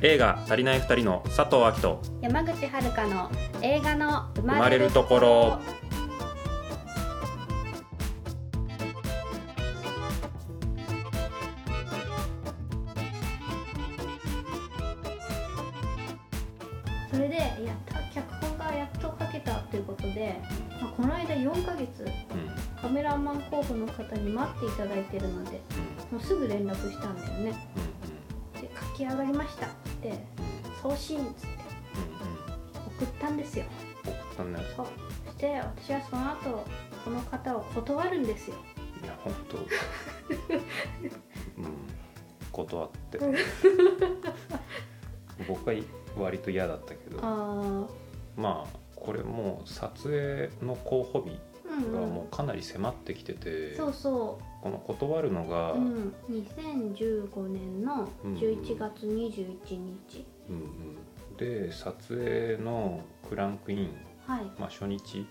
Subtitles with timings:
[0.00, 3.30] 映画足りない二人の佐藤明人山口遥の
[3.62, 5.60] 映画の生生まれるところ。
[17.10, 20.40] それでやった脚本がやっと書けたということで、
[20.80, 22.68] まあ、この間4ヶ月うん。
[22.80, 25.60] カメラマン候補の方に待っていただいてるので
[26.12, 27.52] もうすぐ連絡したんだよね
[28.60, 30.12] で書き上がりましたって
[30.82, 31.58] 送信っつって
[32.98, 33.64] 送ったんですよ。
[34.04, 34.86] 送ったねそう。
[35.26, 36.64] そして私はその後
[37.04, 38.56] この方を断るんですよ。
[39.02, 39.58] いや本当。
[39.58, 39.64] うん。
[42.52, 43.18] 断って。
[45.46, 45.76] 僕は
[46.16, 47.18] 割と嫌だったけど。
[47.22, 47.86] あ
[48.36, 51.38] まあこれもう撮影の候補日
[51.80, 60.58] がうん、もうかなり迫ってきてて、そうそこの断るのが、う、うん、2015年の11月21日、うんう
[61.34, 61.36] ん。
[61.36, 63.90] で撮影のクランクイン、
[64.26, 65.26] はい、まあ、初日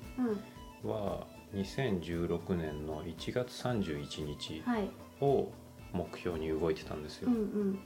[0.84, 4.90] うん、は2016年の1月31日はい、
[5.22, 5.52] を
[5.94, 7.30] 目標に動いてたんですよ。
[7.30, 7.80] うん、うん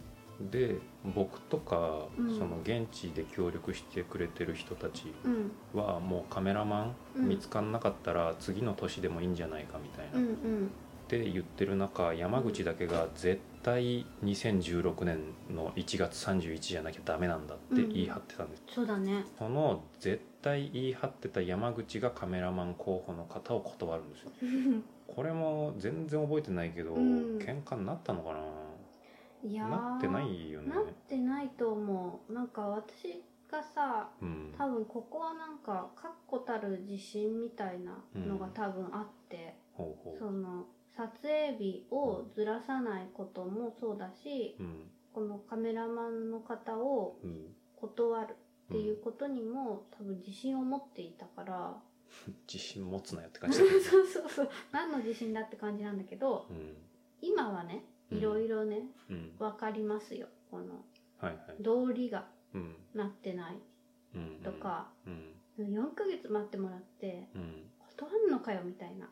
[0.49, 0.77] で
[1.15, 2.37] 僕とか、うん。
[2.37, 5.51] その現地で協力してくれてる人たちうん。
[5.73, 7.29] はもうカメラマンうん。
[7.29, 10.71] 見つかんなかったら次の年でもいいんじゃないかみたいな、うんうっん
[11.11, 15.19] て言ってる中山口だけが絶対2016年
[15.53, 19.25] の1月31じゃなきゃダメなんだって言い張ってたんです、そうだね。
[19.37, 24.31] その絶対言い張ってた山口がカメラマン候補の方を断るんですよ。
[25.13, 27.37] これも全然覚えてないけど、うん。
[27.39, 28.39] 喧嘩になったのかな？
[29.43, 30.69] いやーなってないよね。
[30.69, 32.33] なってないと思う。
[32.33, 34.53] なんか私がさうん。
[34.57, 40.19] 多分ここはなんか確固たる自信みたいなのが多分あって、ほうほう。
[40.19, 44.89] その撮影日をずらさないこともそうだしうん。
[45.13, 47.55] このカメラマンの方をうん。
[47.75, 48.35] 断る
[48.69, 51.75] っていうことにも多分自信を持っていたから、
[52.47, 54.49] 自信持つなよって感そうじだけど そうそう。
[54.71, 56.77] 何の自信だって感じなんだけどうん。
[57.21, 59.31] 今はねいろいろねうん。
[59.39, 60.83] 分かりますよこの。
[61.19, 61.63] はいはい。
[61.63, 62.75] 道理がうん。
[62.93, 63.57] なってない。
[64.15, 65.65] うんとか、うん。
[65.65, 67.69] 4ヶ月待ってもらってうん。
[67.97, 69.09] 断んのかよみたいな。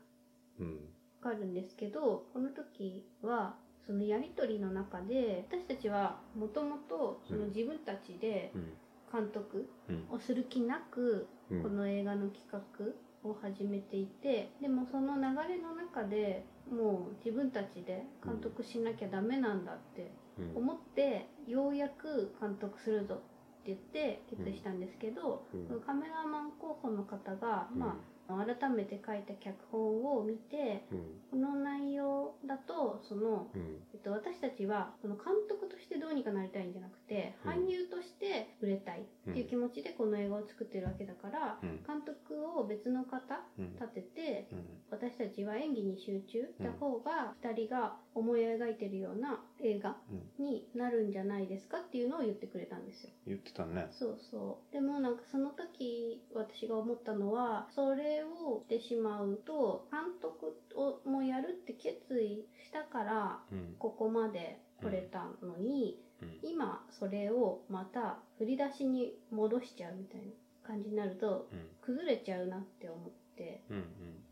[0.60, 0.76] うん。
[1.24, 3.56] わかるんですけどこの時は
[3.86, 8.74] そのやり取りの中で私たちはもともとその自分たちでうん。
[9.12, 10.06] 監督うん。
[10.12, 11.64] をする気なくうん。
[11.64, 15.22] この映画の企画を始めていてでもその流
[15.56, 20.64] れの中でもう自分たちで監督しなきゃダメなんだってうん。
[20.64, 23.24] 思ってようやく監督するぞって
[23.66, 25.82] 言って決意したんですけど、うん。
[25.82, 27.80] カメラマン候補の方が、うん。
[27.80, 27.96] まあ、
[28.38, 31.22] 改めて書いた脚本を見てうん。
[31.32, 33.82] この内容だとその、うん。
[33.94, 37.52] えっと、私たちはその監督としてどうにかなりたいんじゃなくて、うん。
[37.52, 41.84] 俳優として売れたいっていう気持ちでこの映画を作ってるわけだから、うん。
[41.86, 43.74] 監督を別の方うん。
[43.74, 44.66] 立ててうん。
[44.92, 50.44] 私たちは演技に集中した方が2人が思い描いてるような映画うん。
[50.44, 53.10] になるんじゃないですかっていうのを言ってくれたんですよ。
[53.28, 53.88] 言ってたね。
[53.92, 54.74] そうそう。
[54.74, 63.76] でもなんかその時私が思ったのは、それをしてしまうと、監督をもやるって決意したから、うん。
[63.78, 66.40] ここまで来れたのに、うん。
[66.44, 70.28] 今それをまた振り出しに戻しちゃうみたいな
[70.68, 71.70] 感じになると、うん。
[71.82, 73.84] 崩れちゃうなって思って、うん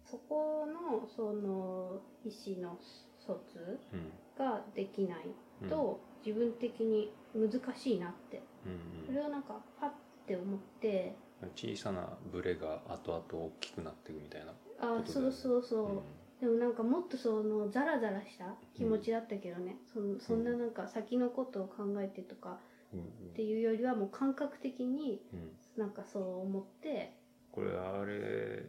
[0.09, 2.77] そこのその意思の
[3.19, 4.11] 疎通うん。
[4.37, 5.25] ができない
[5.63, 5.69] うん。
[5.69, 8.41] と、自分的に難しいなって。
[8.65, 9.89] うんそれをなんかパッ
[10.27, 15.93] て思ってうん小さなブレが後々大きくなっていくみたいなあそうそうそう、う。
[15.95, 16.01] ん。
[16.39, 20.19] でもなんかもっとそのザラザラした気持ちだったけどね、そん。
[20.19, 22.59] そんななんか先のことを考えてとか
[22.93, 23.03] うんっ
[23.35, 25.39] ていうよりはもう感覚的にうん。
[25.39, 27.13] うんなんかそう思って。
[27.51, 28.65] これあれ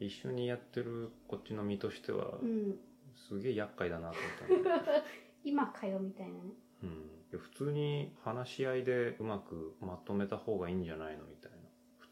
[0.00, 2.78] 一緒にやってるこっちの身としてはうん。
[3.28, 4.16] すげえ厄介だなと
[4.48, 5.02] 思ったね
[5.44, 6.54] 今かよみたいなね。
[6.82, 6.86] う
[7.36, 11.58] ん、普通に話し合いでうまくまとめた方がいいんじゃないのみたいな。
[11.58, 11.59] 普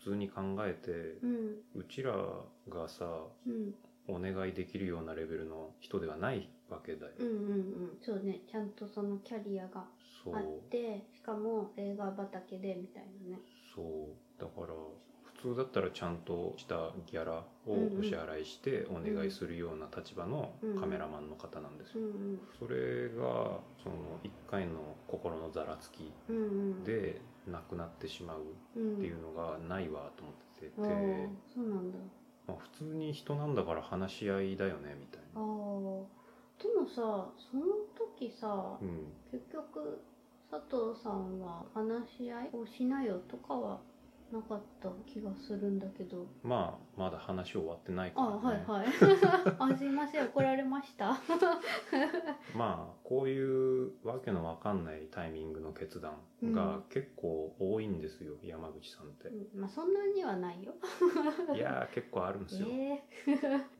[0.08, 0.90] 通に考えて
[1.22, 1.80] うん。
[1.80, 3.04] うちらがさ
[3.46, 3.74] うん。
[4.10, 7.98] お願いできるようなレベルの人ではないわけだよ、うんうんうん。
[8.00, 8.40] そうね。
[8.50, 9.84] ちゃんとそのキャリアが
[10.32, 13.42] あってしかも映画畑でみたいなね。
[13.74, 14.40] そう。
[14.40, 15.07] だから普
[15.52, 22.04] 通だったらちゃんとしたギャラをお支払いしてお願いするような立場のカメラマンの方なんですよ、
[22.58, 26.12] それがその1回の心のざらつき
[26.84, 28.42] で亡くなってしまう
[28.76, 28.96] うん。
[28.96, 30.70] っていうのがないわと思ってて、
[31.54, 31.98] そうなんだ。
[32.46, 37.64] まあ、普通に人なんだから話し合いだよねみたいな、ああでもさその
[38.16, 39.12] 時さうん。
[39.30, 40.00] 結局
[40.50, 43.80] 佐藤さんは話し合いをしなよとかは
[44.32, 46.26] なかった気がするんだけど。
[46.42, 48.64] まあまだ話終わってないかあらね。
[48.66, 48.88] はいはい。
[49.74, 50.26] あすいません。
[50.26, 51.16] 怒られました？
[52.54, 59.28] まあこういうわけのわかんないタイミングの決断が結構多いんですよ、山口さんって。
[59.28, 60.74] うんまあそんなにはないよ。
[61.54, 63.02] いやー結構あるんですよ、え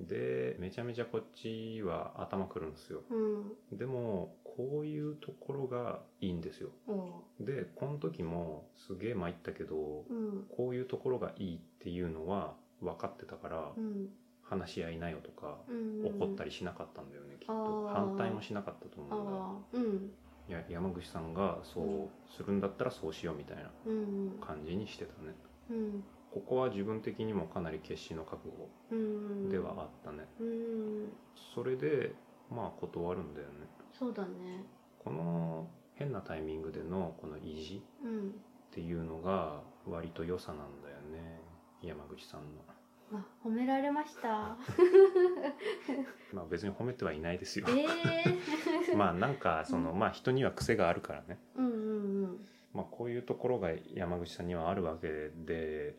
[0.00, 3.02] でめちゃめちゃこっちは頭くるんですよ。
[3.10, 3.78] えうん。
[3.78, 6.70] でもこういうところがいいんですよ。
[6.88, 10.46] おでこの時もすげえ参ったけどううん。
[10.56, 14.08] こういうところがいいっていうのは分かってたからうん。
[14.42, 16.06] 話し合いなよとかうん。
[16.06, 17.88] 怒ったりしなかったんだよねきっと。
[17.88, 20.14] 反対もしなかったと思うんだ
[20.48, 25.34] いや山口さんがそうするんだったらそうしようみたいなうん感じにしてたね。
[25.70, 26.04] うん。
[26.32, 30.26] ここは自分的にもかなり決死の覚悟うんではあったね。
[30.40, 31.12] うん。
[31.54, 32.14] それで
[32.50, 33.52] まあ断るんだよね
[33.98, 34.64] そうだね。
[34.98, 38.32] この変なタイミングでのこの意地うんっ
[38.70, 41.40] ていうのが割と良さなんだよね。
[41.82, 42.62] 山口さんの。
[43.10, 44.56] あ褒められました。
[46.32, 47.66] まあ別に褒めてはいないですよ。
[47.70, 47.86] え
[48.90, 51.40] え まあなんかそのまあ人には癖があるからね。
[51.56, 52.46] うんうんうん。
[52.74, 55.96] まあこういうところが山口さんにはあるわけで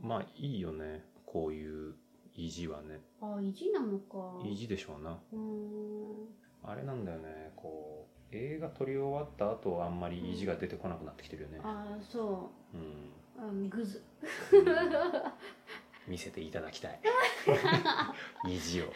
[0.00, 1.04] まあいいよね。
[1.26, 1.94] こういう
[2.34, 3.02] 意地はね。
[3.20, 4.40] あ意地なのか。
[4.44, 5.20] 意地でしょうな。
[5.32, 7.52] うーんあれなんだよね。
[7.56, 11.60] こう映画撮り終わった後あんまり意地が出てこなくなってきてるよね。
[11.62, 12.76] ああそう。
[12.76, 13.10] ん。
[13.44, 14.02] ううんグズ。
[16.06, 17.00] 見せていただきたい。
[18.48, 18.86] 意地を。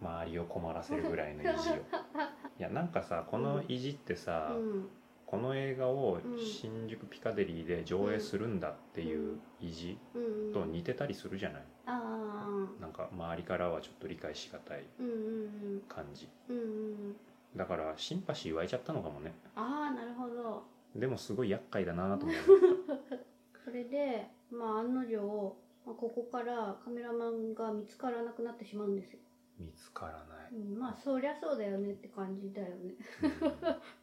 [0.00, 1.74] 周りを困らせるぐらいの意地を。
[1.74, 4.90] いやなんかさこの意地ってさ、うん
[5.30, 6.38] この映画をうん。
[6.38, 10.18] 新宿ピカデリーで上映するんだっていう意地う
[10.50, 11.62] んと似てたりするじゃない？
[12.80, 14.84] なんか周りからはちょっと理解しがたい
[15.88, 16.28] 感じ。
[16.48, 16.66] うんうんう
[17.10, 17.16] ん。
[17.56, 19.32] だからシンパシー湧いちゃったのかもね。
[19.54, 20.64] ああなるほど。
[20.96, 22.36] でもすごい厄介だなと思う。
[23.64, 25.16] それでまあ案の定、
[25.86, 29.18] まあ、ここからカメラマンが見つからなくなってしまうんですよ、
[29.58, 32.94] 見つからない、うん、まあそりゃそうだよねって感じだよね。
[33.22, 33.80] う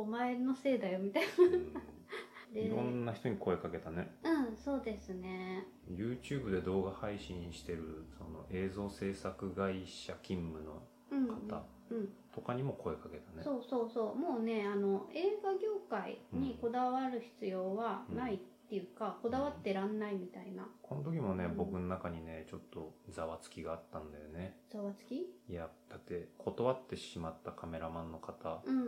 [0.00, 1.26] お前のせいだよみたいん。
[1.74, 1.80] な
[2.52, 4.10] でいろんな人に声かけたね。
[4.24, 5.64] うんそうですね。
[5.88, 10.82] YouTube で動画配信してるその映像制作会社勤務の
[11.12, 12.08] うん方うん。
[12.32, 13.42] とかにも声かけたね。
[13.42, 14.14] そうそうそう。
[14.16, 18.38] もうねあの映画業界にこだわる必要はないっ
[18.70, 20.64] ていうか、こだわってらんないみたいな。
[20.80, 21.56] この時もね、うん。
[21.56, 24.56] 僕の中にねちょっとざわつきがあったんだよね。
[24.72, 25.16] ざわつき？
[25.16, 28.82] いやだって断ってしまったカメラマンの方うんう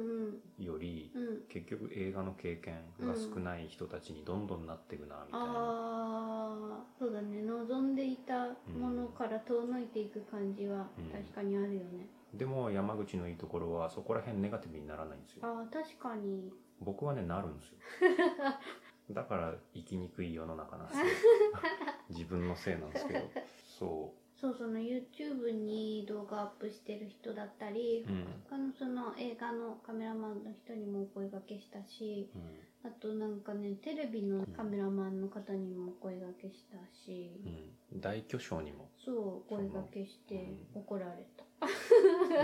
[0.61, 0.65] ん。
[0.65, 1.43] より、うん。
[1.49, 5.51] 結局映画の経験が少ない人たちにどんどんなっていくなみたいな、あ
[6.81, 7.43] あそうだね。
[7.43, 11.11] 望んでいたものから遠のいていく感じはうん。
[11.11, 15.41] 確かにあるよね、でも山口のいいところはそこら辺ネガティブにならないんですよ。
[15.43, 16.53] ああ確かに。
[16.81, 17.79] 僕はねなるんですよ
[19.13, 21.05] だから生きにくい世の中なんですよ。
[22.11, 23.21] 自分のせいなんですけど。
[23.79, 28.27] そそうその YouTube に動画アップしてる人だったりう、うん。
[28.51, 32.43] 他のその映画のカメラマンの人にもお声掛けしたしうん。
[32.85, 37.41] あとなんかねテレビのカメラマンの方にもお声掛けしたし、
[37.93, 40.35] うん、大巨匠にもそう声掛けして
[40.75, 41.45] うん怒られた、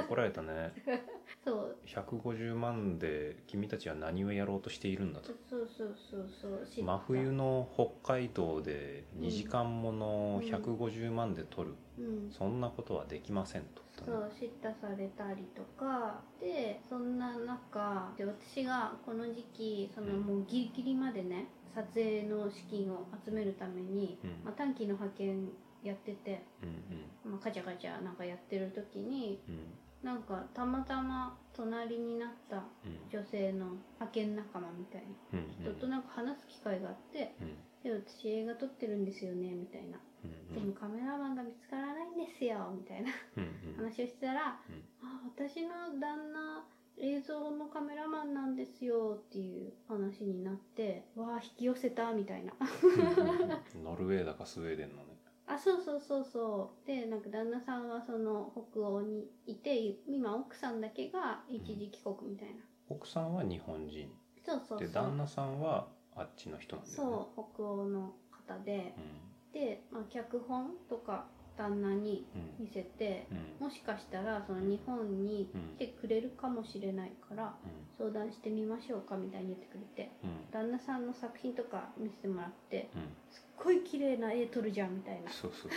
[0.08, 0.72] 怒られたね。
[1.44, 1.76] そう。
[1.86, 5.28] 150万で君たちは何をやろうとしているんだと。
[5.48, 6.66] そうそうそうそう。
[6.66, 12.30] 知った真冬の北海道で2時間もの150万で撮る、うん。
[12.30, 13.82] そんなことはできませんと。
[14.04, 16.22] そう叱咤されたりとか。
[16.40, 24.30] でそんな中で私がこの時期そのもうギリギリまでね撮影の資金を集めるために、うん。
[24.44, 25.48] まあ、短期の派遣
[25.82, 26.42] やってて、
[27.24, 29.58] うんまあ、カチャカチャなんかやってる時にうん。
[30.00, 33.08] なんかたまたま隣になったうん。
[33.10, 39.98] 女性の派遣仲間みたいなうん人となんか話す機会があってうん「で私映画撮ってるんですよね」みたいな。
[40.24, 43.84] うん「でもカメラマンが見つからないんですよ」みたいなうんうん。
[43.84, 46.64] 話をしてたらうん「あ私の旦那
[47.00, 52.52] 映像のカメラマンなんですよ」っていう話になって「わあ引き寄せた」みたいな。
[53.82, 55.17] ノルウェーだかスウェーデンのね
[55.48, 56.86] あそうそうそうそう。
[56.86, 59.76] でなんか旦那さんはその北欧にいて
[60.06, 62.54] 今奥さんだけが一時帰国みたいな、
[62.88, 64.08] 奥さんは日本人。
[64.44, 64.88] そうそうそう。
[64.88, 67.12] で旦那さんはあっちの人なんだよね。
[67.34, 68.94] そう北欧の方で。
[68.96, 71.24] うで、まあ、脚本とか
[71.56, 72.66] 旦那にんうん。
[72.66, 73.26] 見せて
[73.60, 73.66] うん。
[73.66, 77.54] もしかしたらその日本に来てくれるかもしれないから
[77.96, 80.50] 相談してみましょうかみたいに言ってくれてうん。
[80.52, 83.02] 旦那さんの作品とか見せてもらってうん。
[83.30, 85.30] すっごい綺麗な絵撮るじゃんみたいな。
[85.30, 85.70] そうそう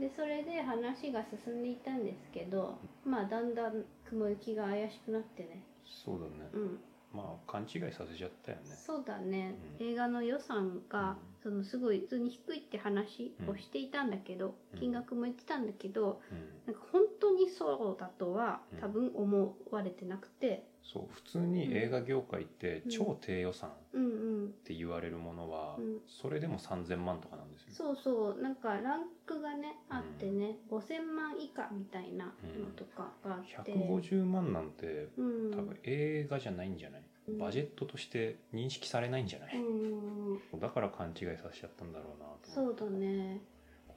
[0.00, 5.62] でそれで話が進んでいったんですけどまあだんだん雲行きが怪しくなってね。
[5.84, 6.50] そうだね。
[6.52, 6.80] うん。
[7.12, 8.64] まあ勘違いさせちゃったよね。
[8.64, 9.86] そうだね、うん。
[9.86, 14.78] 映画の予算が、うんそのすごい普通に低いって話をしていたんだけど、うん。
[14.78, 16.72] 金額も言ってたんだけどうん。
[16.72, 18.78] なんか本当にそうだとはうん。
[18.80, 20.68] 多分思われてなくて。
[20.82, 22.90] そう普通に映画業界ってうん。
[22.90, 24.08] 超低予算っうんう
[24.46, 24.52] ん。
[24.64, 25.98] て言われるものは、うん。
[26.06, 27.68] それでも3000万とかなんですよ。
[27.72, 32.32] そうそうなんかランクがねあってね、5000万以下みたいなの
[32.76, 37.07] とかがあって、150万なんてうん、多分映画じゃないんじゃない、うん
[37.38, 40.60] バジェットとして認識されないんじゃない、うん。
[40.60, 43.40] だから勘違いさせちゃったんだろうなとそうだね。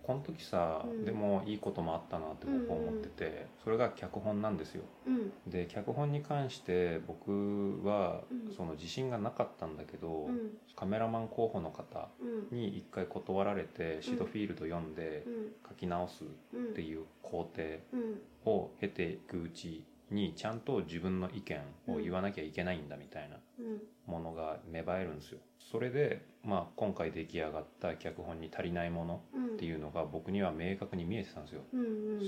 [0.03, 1.05] この時さ、うん。
[1.05, 4.83] でもいいこともあったなって僕思ってて、それが脚本なんですよ。
[5.05, 5.31] うん。
[5.47, 8.53] で脚本に関して僕はうん。
[8.55, 10.57] その自信がなかったんだけど、うん。
[10.75, 12.57] カメラマン候補の方うん。
[12.57, 15.33] に一回断られてシードフィールド読んでうん。
[15.69, 16.23] 書き直す
[16.53, 17.61] うんっていう工程
[17.93, 18.21] うん。
[18.51, 23.81] を経ていくうちにちゃんと自分の意見を言わなきゃいけないんだみたいなうん。
[24.05, 25.39] ものが芽生えるんですよ。
[25.59, 29.45] それで、まあ、今回出来上がった脚本に足りないものうん。
[29.45, 31.61] っていうのが僕には明確に見えてたんですよ。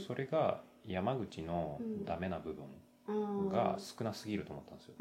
[0.08, 2.66] それが山口のダメな部分
[3.08, 4.96] が少なすぎると思ったんですよ。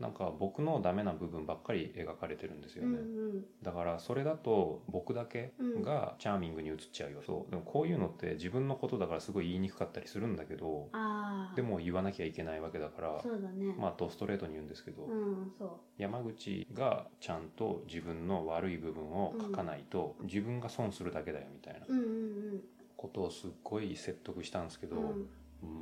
[0.00, 7.50] なんか僕のダメな部分ばっかり描かれてるんですようんね、だからそれだと僕だけがチャーミングに映っちゃうよ、そう。
[7.50, 10.90] でもこういうのって自分のことだからすごい言いにくかったりするんだけど
[11.56, 13.22] でも言わなきゃいけないわけだから
[13.52, 13.74] ね。
[13.78, 22.02] まあドストレートに言うんですけど、うんそ山口がちゃんと自分の悪い部分を書かないと自分が損するだけだよみたいなううんう
[22.56, 22.60] ん。
[22.96, 25.28] ことをすっごい説得したんですけど、うんうん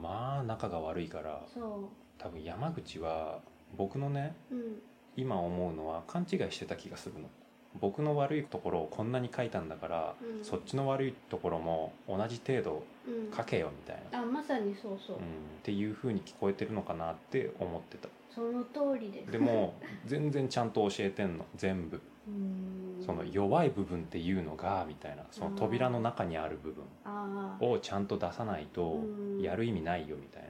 [0.01, 3.41] まあ仲が悪いからそ多分山口は
[3.77, 4.62] 僕のねううん。
[5.17, 7.29] 今思うのは勘違いしてた気がするの。
[7.81, 10.45] 僕の悪いところをこんなに書いたんだから、うん。
[10.45, 13.37] そっちの悪いところも同じ程度うん。
[13.37, 15.25] 書けよみたいな、あまさにそうそう、うん、っ
[15.62, 18.09] ていう風に聞こえてるのかなって思ってた。
[18.35, 19.33] その通りです。
[19.33, 19.75] でも
[20.07, 21.45] 全然ちゃんと教えてんの。
[21.57, 22.01] 全部。
[22.29, 26.85] うんその弱い部分っていうのがみたいなその扉の中にある部分
[27.61, 29.43] をちゃんと出さないとうん。
[29.43, 30.43] やる意味ないよみたい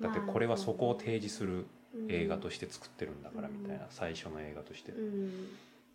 [0.00, 0.08] な。
[0.08, 1.66] だってこれはそこを提示する
[2.08, 3.86] 映画として作ってるんだからみたいな。
[3.90, 4.92] 最初の映画として。
[4.92, 5.48] うん。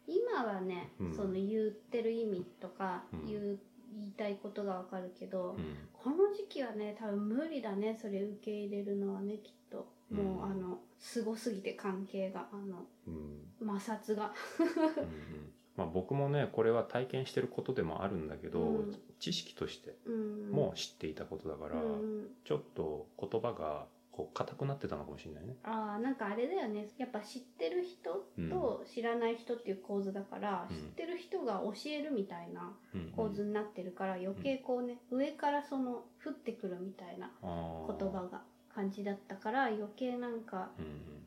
[0.07, 1.15] 今はね、うん。
[1.15, 3.25] その言ってる意味とかうん。
[3.25, 3.59] 言う、
[3.95, 5.77] 言いたいことがわかるけど、うん。
[5.93, 9.87] この時期はね多分無理だねそれ受け入れるのはねきっと。
[10.11, 10.43] もう、うん。
[10.43, 13.43] あのすごすぎて関係があのうん。
[13.59, 14.33] 摩擦が
[15.75, 18.95] まあ僕もねこれは体験してることでもあるんだけど、うん。
[19.19, 20.51] 知識としてうん。
[20.51, 25.55] も知っていたことだから、うんちょっと言葉がこう硬くなってたのかもしれないね。
[25.63, 26.87] ああなんかあれだよね。
[26.99, 30.77] やっぱ知ってる人と知らない人っていう構図だから、うん。
[30.77, 32.75] 知ってる人が教えるみたいな
[33.15, 38.43] 構図になってるから余計こうね、上からその降ってくるみたいな言葉が
[38.75, 40.69] 感じだったから余計なんか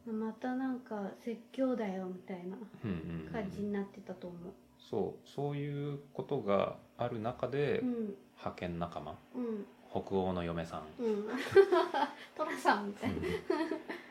[0.07, 4.37] うんまたなんか説教だよみたいなうんうんうん感じになってたと思
[4.79, 7.93] そうそういうことがある中で、ううん。
[8.39, 9.19] 派遣仲間？
[9.35, 9.67] うん。
[9.91, 11.03] 北欧の嫁さん。
[11.03, 11.25] うん。
[12.37, 13.11] トラさんみたい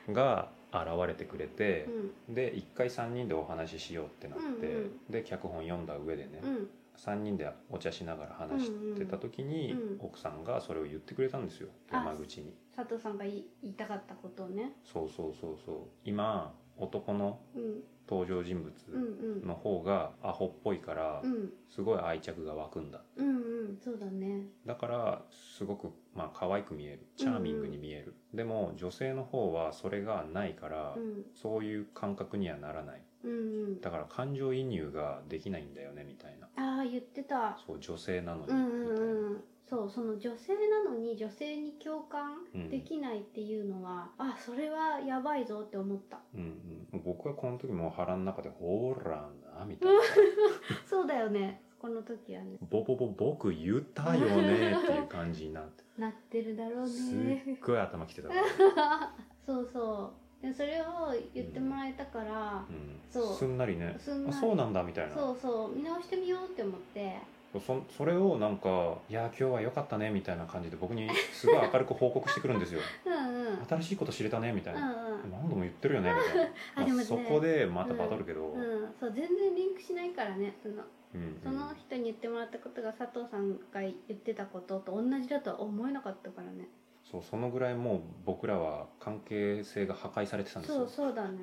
[0.07, 0.13] な。
[0.13, 1.87] が現れてくれて
[2.27, 2.35] う、ん。
[2.35, 5.11] で一回3人でお話ししようってなって、うんうん。
[5.11, 12.53] で脚本読んだ上でね、うん3人でお茶しながら話してた時に、うんうん奥さんがそれを言ってくれたんですよあ山口に。
[12.75, 14.73] 佐藤さんが言いたかったことをね。
[14.83, 15.75] そうそうそうそう。
[16.03, 17.83] 今男のうん。
[18.07, 21.31] 登場人うん物の方がアホっぽいからうん。
[21.31, 21.53] うん。
[21.69, 23.31] すごい愛着が湧くんだうんう
[23.73, 23.77] ん。
[23.83, 24.47] そうだね。
[24.65, 27.07] だからすごくまあ可愛く見える。
[27.17, 31.23] チャーミングに見える、でも女性の方はそれがないから、うん。
[31.33, 33.81] そういう感覚にはならないうんうん。
[33.81, 36.47] だから感情移入ができないんだよねみたいな。
[36.55, 37.57] ああ言ってた。
[37.65, 39.43] そう女性なのにうんうんうん。
[39.67, 42.37] そうその女性なのに女性に共感
[42.69, 46.19] できないっていうのは、あそれはやばいぞって思った。
[46.35, 49.27] うんうん、僕はこの時も腹の中で「ほら
[49.57, 50.01] な」みたいな。
[50.85, 51.63] そうだよね。
[51.79, 55.83] この時はね「ボボボ僕言ったよね」っていう感じになって。
[55.97, 58.29] なってるだろうすっねごい頭きてた
[59.45, 63.35] そうそうでそれを言ってもらえたから、うん、そう。
[63.35, 63.95] すんなりね。
[63.99, 64.37] すんなり。
[64.37, 65.13] あそうなんだみたいな。
[65.15, 65.75] そうそう。
[65.75, 67.17] 見直してみようって思って。
[67.59, 72.81] そそれをなんか「いや今日は良かったね」みたいな感じで僕にすごい明るく報告してくるんですよ。
[73.07, 73.65] うんうん。
[73.65, 75.31] 新しいこと知れたねみたいな、うんうん。
[75.31, 76.43] 何度も言ってるよね みたいな。
[76.43, 76.93] ね。
[76.93, 78.61] まあそこでまたバトるけど、うん。
[78.61, 80.83] うん、そう全然リンクしないからねその
[81.13, 81.39] うん。
[81.41, 86.67] その人に言ってもらったことが佐藤さんが言ってたことと同じだとは思えなかったからね
[87.15, 90.79] そうそのぐらいもう僕らは関係性が破壊されてたんですよ。
[90.79, 91.39] そうそうだね。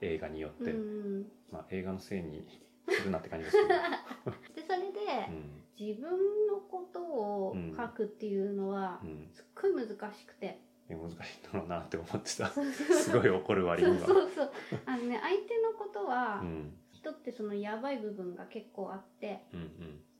[0.00, 2.46] 映画によって、うんまあ、映画のせいに
[2.88, 3.68] するなって感じですけど、
[4.54, 5.60] でそれで、うん。
[5.78, 9.28] 自分のことを書くっていうのはうん。
[9.32, 10.60] すっごい難しくて。
[10.88, 11.18] え難しいん
[11.52, 12.48] だろうなって思ってた。
[12.48, 14.06] すごい怒る割には。
[14.06, 14.80] そうそうそう。
[14.86, 19.68] あのね相手のことは、うん人ってそのやばい部分が結構あってうんうん。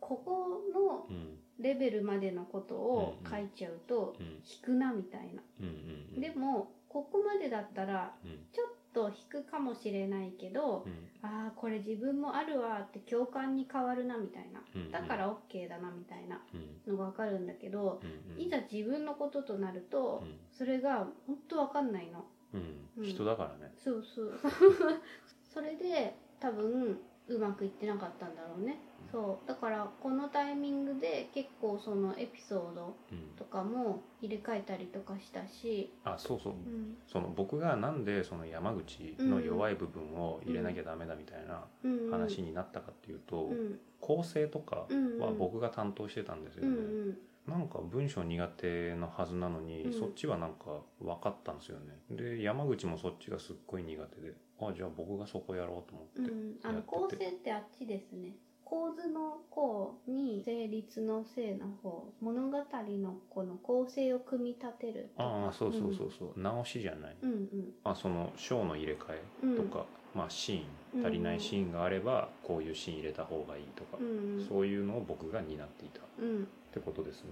[0.00, 1.38] ここのうん。
[1.60, 4.26] レベルまでのことを書いちゃうとうん。
[4.26, 5.72] 引くなみたいな、うんうん
[6.16, 6.20] うん。
[6.20, 8.30] でもここまでだったらうん。
[8.52, 11.08] ちょっと引くかもしれないけど、うん。
[11.22, 14.60] ああこれ自分もあるわって共感に変わるなみたいな。
[14.74, 16.40] うんだから OK だなみたいな
[16.86, 16.92] うん。
[16.92, 18.40] のが分かるんだけど、うんうん。
[18.42, 20.38] いざ自分のこととなると、うん。
[20.50, 22.24] それが本当分かんないの。
[22.52, 22.88] うん。
[22.98, 23.04] うん。
[23.04, 23.72] 人だからね。
[23.76, 24.32] そうそう。
[25.52, 28.76] それで多分うまくいってなかったんだろうね。
[29.10, 29.48] そう。
[29.48, 36.52] だからこのタイミングで結構そのエピソードうんとかも入れ替えたりとかしたし、あそうそう。
[36.52, 36.96] うん。
[37.06, 43.78] その僕がなんでその山口の弱い部分を入れなきゃダメだみたいなうん、話になったかっていうと、うん。
[44.00, 45.18] 構成とかうん。
[45.18, 46.82] は僕が担当してたんですようんうね、
[47.12, 49.92] んなんか文章苦手のはずなのに、うん。
[49.92, 51.98] そっちはなんか分かったんですよね。
[52.10, 58.36] で山口もそっちがすっごい苦手であじゃあ僕がそこやろうと思って、うん、あの構成ってあっちですね。
[58.64, 67.48] 構図の構に成立の性の方物語のこの構成を組み立てるああそうそうそうそう、直しじゃない、うんうん。
[67.84, 74.38] あその章の入れ替うんえとか、まあシーン足りないシーンがあればこういうシーン入れた方がいいとか、うん。
[74.38, 76.48] うんそういうのを僕が担っていたっうん。
[76.72, 77.30] てことですね。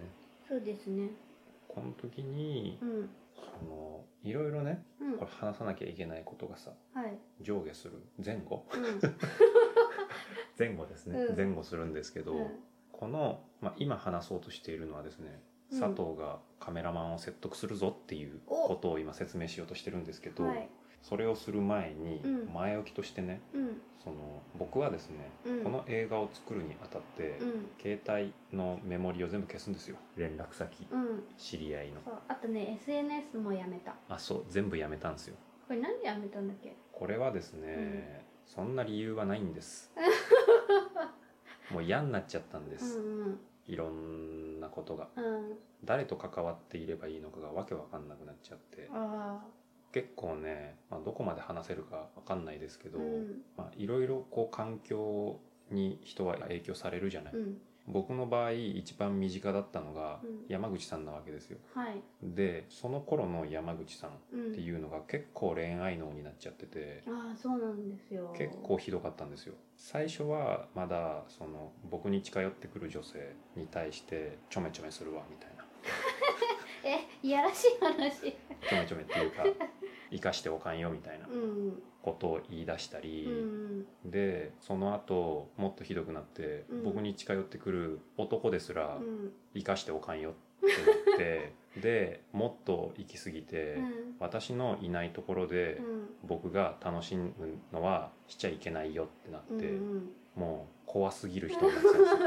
[0.49, 1.11] そうですね。
[1.69, 3.09] この時にうん。
[3.35, 5.19] そのいろいろねうん。
[5.19, 7.17] これ話さなきゃいけないことがさはい。
[7.41, 7.95] 上下する。
[8.25, 8.65] 前後？
[8.75, 9.01] うん。
[10.59, 11.37] 前後ですね、うん。
[11.37, 12.51] 前後するんですけど、うん。
[12.93, 15.41] この、まあ、今話そうとしているのはですね
[15.73, 15.81] うん。
[15.81, 20.69] 佐藤がカメラマンを説得するぞっていうおことを今説明しようとしてるんですけど、はい
[21.03, 22.53] それをする前にうん。
[22.55, 23.81] 前置きとしてね、うん。
[24.03, 24.17] その
[24.59, 25.63] 僕はですね、うん。
[25.65, 27.67] この映画を作るにあたって、うん。
[27.81, 29.97] 携帯のメモリを全部消すんですよ。
[30.17, 31.25] 連絡先、うん。
[31.37, 32.01] 知り合いの。
[32.29, 33.95] あとね SNS もやめた。
[34.09, 34.45] あそう。
[34.49, 35.37] 全部やめたんですよ。
[35.67, 36.75] これなんでやめたんだっけ？
[36.93, 39.93] これはですね、そんな理由はないんです。
[41.71, 43.41] もう嫌になっちゃったんでうす、んうん。
[43.67, 45.09] いろんなことが。
[45.17, 45.59] うん。
[45.85, 48.89] 誰と関わっていればいいのかがわけわかんなくなっちゃって。
[48.93, 49.43] あ
[49.93, 52.99] 結構ね、まあ、どこまで話せるかわかんないですけど、
[53.77, 55.39] いろいろこう環境
[55.71, 57.59] に人は影響されるじゃない、うん。
[57.89, 60.45] 僕の場合一番身近だったのがうん。
[60.49, 61.59] 山口さんなわけですよ。
[61.75, 62.01] はい。
[62.23, 64.55] でその頃の山口さんっうん。
[64.55, 68.33] ていうのが結構恋愛脳になっちゃっててああそうなんですよ。
[68.37, 69.55] 結構ひどかったんですよ。
[69.77, 75.65] 最初はまだその僕に近寄ってくる女性に対してちょめちょめするわみたいな。
[75.85, 76.32] え
[77.23, 78.33] いやらしい話。
[78.69, 79.45] ちょめちょめっていうか
[80.11, 83.87] 生かしておかんよみたいなうんことを言い出したうり、ん。
[84.05, 86.83] でその後もっとひどくなって、うん。
[86.85, 89.33] 僕に近寄ってくる男ですらうん。
[89.55, 94.17] 生かしておかんよってなって でもっと行き過ぎて、うん。
[94.19, 96.09] 私のいないところでうん。
[96.25, 97.33] 僕が楽しむ
[97.73, 102.19] のはしちゃいけないよってなって、うんもう怖すぎる人になってたんですよ。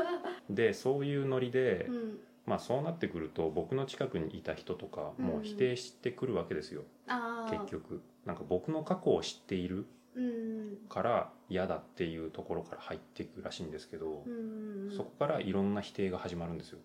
[0.49, 8.01] でそういうノリで、うんまあそうなってくると僕の近くにいた人とかもう否定してくるわけですよ、ああ結局。
[8.25, 10.77] なんか僕の過去を知っているうん。
[10.89, 16.79] から嫌だっていうところから入っていくらしいんですけど、うんそこからいろんな否定が始まるんですよ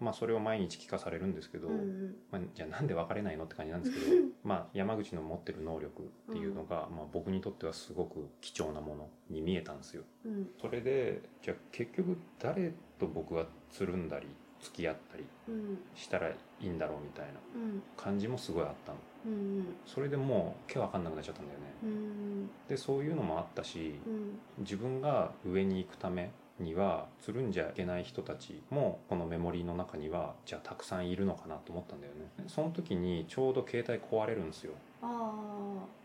[0.00, 10.02] まあそれを毎日聞かされるんですけど、うんまあ、じゃあなんで別れないのって感じなんですけどまあ山口の持ってる能力っていうのが、まあ、僕にとってはすごく貴重なものに見えたんですよ。
[10.24, 10.48] うん。
[10.60, 14.26] それでじゃあ結局誰と僕がつるんだり
[14.60, 15.78] 付き合ったりうん。
[15.94, 17.82] したらいいんだろうみたいなうん。
[17.96, 18.98] 感じもすごいあったの。
[19.26, 21.04] うんそれでもう手わかん。
[21.04, 26.30] なくなっちゃったんだよねうんでそういうのもあったしうん自分が上に行くため
[26.62, 32.20] にはつるんじゃいけない人たちもこのメモリーの中にはじゃあたくさんいるのかなと思ったんだよね。
[32.48, 34.72] その時にちょうど携帯壊れるんですよ。
[35.02, 35.32] あ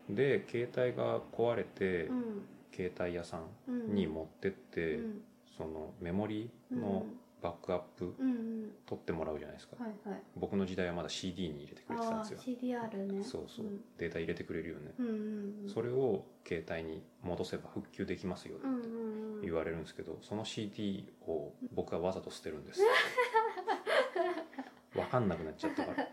[0.09, 2.45] で携帯が壊れてあうん。
[2.73, 5.21] 携帯屋さんに持ってって、うん。
[5.57, 7.05] そのメモリーの
[7.45, 8.71] バックアップうんうん。
[8.87, 10.21] 取ってもらうじゃないですか、はいはい。
[10.35, 12.39] 僕の時代はまだ CD に入れてくれてたんですよ。
[12.39, 13.23] CDR ね。
[13.23, 13.81] そうそう、ん。
[13.99, 18.85] データ入れてくれるよね、うんうんそれを携帯に戻せば復旧できますよってうんうんう
[19.39, 19.41] ん。
[19.41, 22.81] 言われるんですけどその CD を僕はわざと捨てるんです。
[24.93, 26.07] 分かんなくなっちゃったから。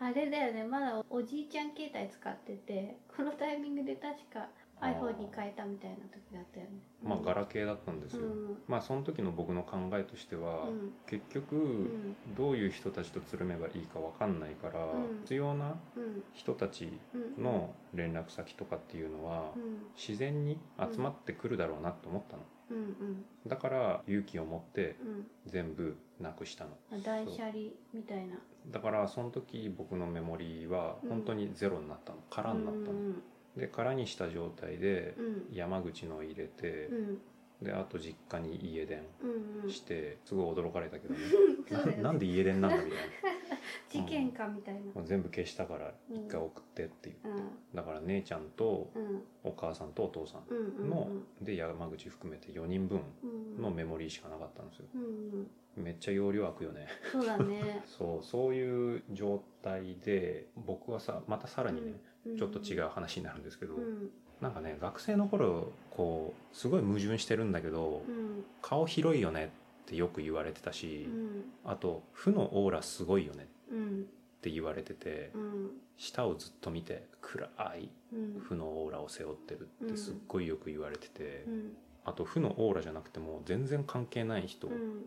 [0.00, 0.64] あれだよね。
[0.64, 4.48] まだおじいちゃん携帯使っててこのタイミングで確か
[4.80, 6.72] iPhone に変えたみたいな時だったよね。
[7.02, 8.58] まあガラケーだったんですよ、うん。
[8.68, 10.92] まあその時の僕の考えとしては、うん。
[11.06, 12.16] 結局、うん。
[12.36, 15.20] どういう人たちとつるめばいいかわかんないから、うん。
[15.22, 16.22] 必要なうん。
[16.34, 17.42] 人たちうん。
[17.42, 19.86] の連絡先とかっていうのは、うん。
[19.96, 20.58] 自然に
[20.92, 22.42] 集まってくるだろうなと思ったの。
[22.70, 22.76] うん。
[22.76, 23.24] うん。
[23.46, 25.26] だから勇気を持ってうん。
[25.46, 26.70] 全部なくしたの。
[26.92, 27.54] あ断捨離
[27.92, 28.36] みたいな。
[28.70, 33.22] だからその時僕のメモリーは本当にゼロになったの、空になったの、うん
[33.56, 35.46] で空にした状態でうん。
[35.52, 37.18] 山口の入れてう、ん。
[37.62, 39.70] であと実家に家電うんうん。
[39.70, 41.20] してすごい驚かれたけどね。
[41.96, 41.96] ね。
[41.98, 43.00] ななんで家電なんだみたい
[43.88, 45.00] 事件かみたいな。
[45.00, 47.28] な全部消したから一回送ってっていう。
[47.28, 47.50] うん。
[47.74, 49.22] だから姉ちゃんとうん。
[49.44, 51.08] お母さんとお父さうんうんんの
[51.42, 53.26] で山口含めて4人分う
[53.58, 54.86] んのメモリーしかなかったんですよ。
[54.94, 55.06] うんう
[55.40, 55.50] ん。
[55.84, 56.86] めっちゃ容量空くよね。
[57.12, 57.82] そうだね。
[57.86, 62.00] そうそういう状態で僕はさまたさらにね、うん
[62.36, 64.10] ちょっと違う話になるんですけど、うん。
[64.40, 68.44] なんかね学生の頃こうすごい矛盾してるんだけど、うん。
[68.62, 69.48] 顔広いよねっ
[69.86, 71.44] てよく言われてたし、うん。
[71.64, 74.00] あと負のオーラすごいよねうん。
[74.02, 75.70] って言われてて、うん。
[75.96, 77.46] 下をずっと見て暗
[77.78, 78.40] いうん。
[78.40, 81.76] 負のオーラを背負ってるってすっごいよく言われてて、うん。
[82.04, 85.02] あと負のオーラじゃなくても全然関係ない人うん。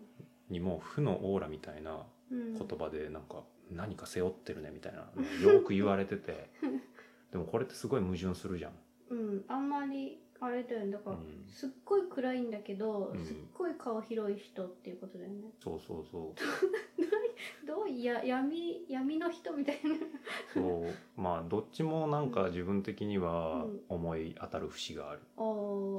[0.49, 5.03] にも負のオーラみたいなうん言葉でなんか何か背負ってるねみたいな
[5.45, 6.49] のよく言われてて
[7.31, 8.71] でもこれってすごい矛盾するじゃん。
[9.09, 10.91] うんあんまりあれだよね。
[10.91, 11.45] だから、うん。
[11.49, 13.25] すっごい暗いんだけど、うん。
[13.25, 15.49] すっごい顔広い人っていうことだよね。
[15.63, 16.33] そうそうそう。
[17.67, 19.95] どういや闇闇の人みたいな。
[20.53, 21.19] そう。
[21.19, 23.81] まあどっちもなんか自分的にはうん。
[23.89, 25.21] 思い当たる節がある。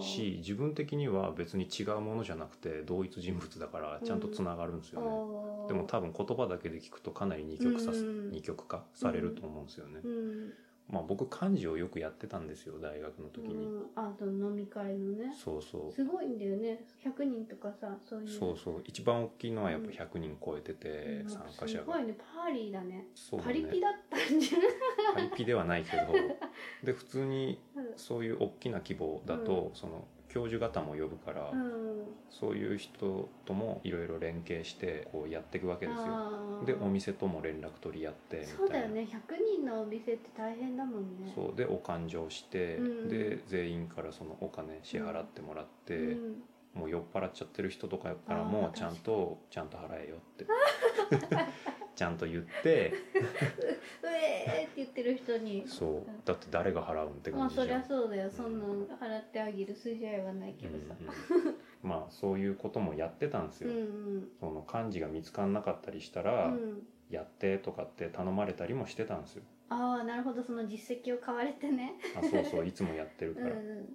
[0.00, 8.30] し自分的には別に違うものじゃなくて同一人物だからちゃんとつながるんですよね、でも多分言葉だけで聞くとかなり二極さ、うん。
[8.30, 10.52] 二極化されると思うんですよね、うん
[10.90, 15.34] まあ僕漢字をよくやってたんですよ大学の時に、うん、あと飲み会のね。
[15.36, 15.92] そうそう。
[15.92, 16.84] すごいんだよね。
[17.04, 18.28] 100人とかさそういう。
[18.28, 18.82] そうそう。
[18.84, 20.88] 一番大きいのはやっぱ100人超えてて、
[21.24, 21.84] うん参加者が。
[21.84, 22.14] すごいね。
[22.18, 23.08] パーリーだね。
[23.14, 24.68] そうだパリピねだったんじゃない？
[25.14, 26.06] パリピではないけど。
[26.84, 27.60] で普通に
[27.96, 32.04] そういう大きな規模だと、その教授方も呼ぶから、うん。
[32.30, 36.64] そういう人ともいろいろ連携してこうやっていくわけですよ。
[36.66, 38.56] でお店とも連絡取り合ってみたいな。
[38.58, 39.08] そうだよね。
[39.10, 41.32] 100人のお店って大変だもんね。
[41.34, 41.56] そう。
[41.56, 43.08] でお勘定して、うん。
[43.08, 46.42] で全員からそのお金支払ってもらって、うん。
[46.74, 50.46] もう酔っ払っちゃってる人とかからもちゃんとちゃんと払えよって
[51.98, 52.90] ちゃんと言って。
[52.90, 55.64] うえーって言ってる人に。
[55.66, 56.10] そう。
[56.24, 57.98] だって誰が払うんってまあそり感じじゃん。
[57.98, 58.30] ゃそうだよ。
[58.30, 60.94] そんなの払ってあげる筋合いはないけどさ。
[61.00, 61.54] うんうん。
[61.82, 64.28] まあそういうこともやってたんですうんよ、うん。
[64.38, 66.82] その漢字が見つからなかったりしたうら、ん。
[67.10, 69.42] やってとかって頼まれたりもしてたんですよ。
[69.70, 70.44] ああなるほど。
[70.44, 71.94] その実績を買われてね。
[72.16, 72.66] あそうそう。
[72.66, 73.86] いつもやってるから、うんうん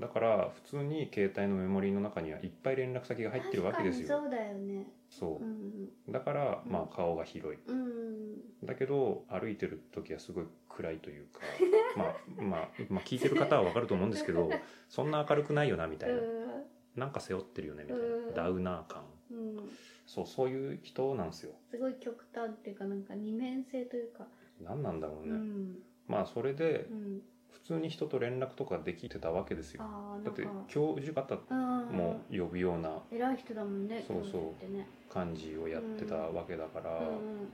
[0.00, 4.08] だから普通に携帯のメモリーの中にはいっぱい連絡先が入ってるわけですよ。
[4.08, 4.86] そうだよね。
[5.10, 5.44] そう。
[5.44, 7.60] うんだからうんまあ顔が広い。
[7.66, 8.20] うんうん
[8.64, 11.40] だけど歩いてる時はすごい暗いというか
[11.96, 14.50] まあまあまあ聞いてる方はわかると思うんですけど
[14.88, 16.20] そんな明るくないよなみたいな。
[16.96, 18.26] なんか背負ってるよねみたいうん。
[18.28, 19.04] なダウナー感。
[19.30, 19.58] うん。
[19.58, 19.70] うん
[20.06, 21.52] そうそういう人なんですよ。
[21.70, 24.26] すごい極端っていうかなんか二面性というか。
[24.60, 25.78] 何なんだろううね、ん。
[26.08, 29.84] まあそれでうん普通に人と連絡とかできてたわけですよ。
[30.24, 31.36] だって教授方
[31.92, 35.12] も呼ぶような偉い人だもんねそうそう。
[35.12, 37.52] 感じをやってたわけだから、うん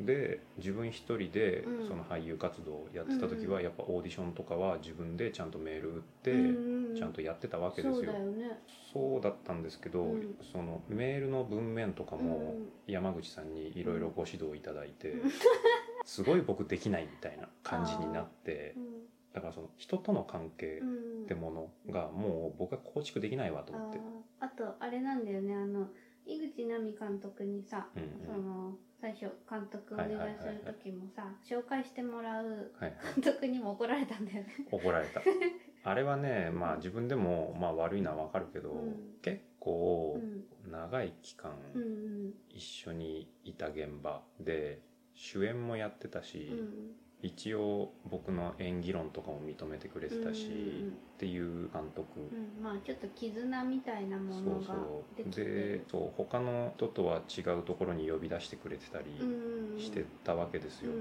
[0.00, 1.86] で自分一人でうん。
[1.86, 6.00] その俳優活動をやってた時はうんやっぱオーディションとかは自分でちゃんとメール打っ
[6.94, 8.12] てちゃんとやってたわけですよ。
[8.92, 10.36] そうだったんですけど、うん。
[10.52, 12.56] そのメールの文面とかも
[12.88, 15.30] うん山口さんにいろいろご指導いただいて、うん。
[16.04, 18.93] すごい僕できないみたいな感じになってうん
[19.34, 21.14] だからその人との関係うん。
[21.24, 23.98] ってものがもう僕は構築できないわと思って、
[24.40, 25.54] あとあれなんだよね。
[25.54, 25.88] あの
[26.26, 34.48] 井口奈美監督にさ、うんその最初監督お願いする時もさ、紹介してもらうはい、監督にも怒られたんだよね。
[34.70, 35.22] 怒られた。
[35.86, 38.94] あれはねまあ自分でもまあ悪いのはわかるけど、うん。
[39.22, 41.82] 結構うん長い期間うん。
[41.82, 44.82] うん一緒にいた現場で
[45.14, 55.30] 主演もやってたし、うん一応僕の演技論とかも認めてくれてたし、うんっていう監督、うんまあちょっと絆みたいなものがそうそう。
[55.30, 60.98] でそう他の人とは違うところに呼び出してくれてたりうんしてたわけですよ、うん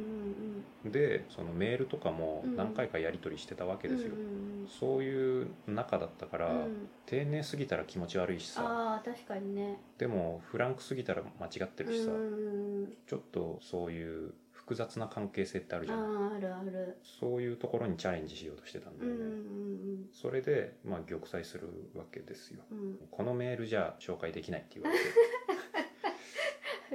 [0.86, 6.88] うんでそのメールとかもうん何回かやり取りしてたわけうんですよ、うんうんそういう中だったから、うん。
[7.06, 8.62] 丁寧すぎたら気持ち悪いしさ。
[8.64, 9.78] ああ確かにね。
[9.98, 12.94] でもフランクすぎたら間違ってるしさ、うん。
[13.06, 16.06] ちょっとそういう複雑な関係性ってあるじゃない。
[16.06, 16.98] あああるある。
[17.04, 22.62] そういうところにチャレンジしようとしてたんだうんうよね、んそれでまあ玉砕するわけですよ。
[22.72, 22.80] うん。
[22.80, 25.04] うんこのメールじゃ紹介できないって言われて。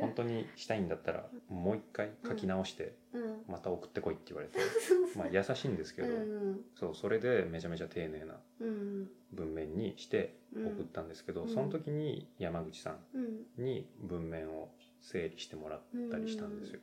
[0.00, 3.42] 本当にしたいんだったらもう一回書き直してうん。
[3.48, 4.58] また送ってこいって言われて、
[5.18, 6.64] まあ優しいんですけど、うん。
[6.74, 9.10] そうそれでめちゃめちゃ丁寧なうん。
[9.32, 10.66] 文面にしてうん。
[10.68, 11.48] 送ったんですけど、うん。
[11.48, 13.46] その時に山口さんうん。
[13.64, 16.80] に文面を整理してもらったりしたんですよ、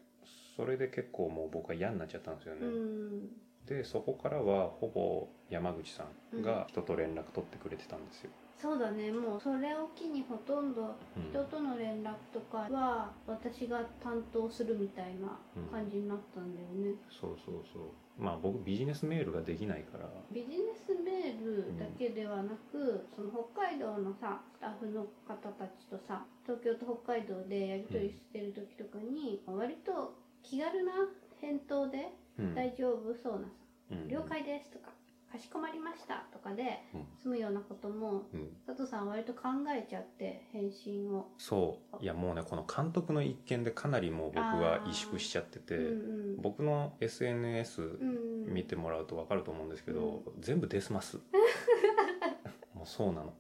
[0.56, 3.30] それで結構もう僕は嫌になっちゃったんですよね、うん。
[3.68, 9.12] でそこからはほぼ山口さんが人と連絡取ってくれてたんですよ、そうだね。
[9.12, 11.30] もうそれを機にほとんどうん。
[11.32, 15.38] 人との連絡とかは私が担当するみたいな
[15.72, 17.84] 感じになったんだよね、そうそうそう。
[18.18, 20.08] まあ僕ビジネスメールができないから。
[20.32, 30.16] ビジネスメールだけではなく、その北海道のさスタッフの方たちとさ東京と北海道でやり取りしてる時とかに、割と
[30.50, 30.92] 気軽な
[31.42, 32.56] 返答でうん。
[32.56, 33.54] 大丈夫そうなさ
[33.92, 34.92] うん「了解です」とか
[35.32, 37.06] 「かしこまりました」とかでうん。
[37.18, 38.50] 済むようなこともうん。
[38.66, 41.32] 佐藤さんは割と考えちゃって返信を。
[41.38, 42.04] そう。
[42.04, 46.42] いやもうねこの監督の一件でかなりもう僕は萎縮しちゃってて、うんうん。
[46.42, 51.20] 僕の SNS うん見てもらうと分かると思うんですけど、全部デスマス。
[52.76, 53.24] もうそうなの。
[53.24, 53.34] うん、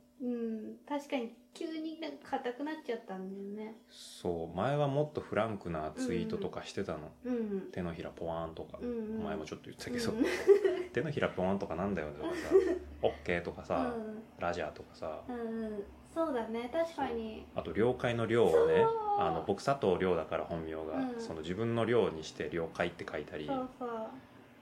[0.97, 3.75] 確かに急になんか硬くなっちゃったんだよね。
[3.89, 7.61] そう前はもっとフランクなツイートとかしてたの、うん。
[7.71, 9.23] 手のひらポワーンとか、うんうん。
[9.23, 10.25] 前もちょっと言ってたけど、うん。
[10.93, 12.39] 手のひらポワーンとかなんだよねとかさ。
[13.03, 13.93] オッケーとかさ、
[14.39, 15.21] ラジャーとかさ。
[15.27, 17.45] うん、うん、そうだね確かに。
[17.55, 18.85] あと了解の了をね
[19.17, 23.49] あの僕佐藤亮だから本名が、うんその自分の了にして了解って書いたり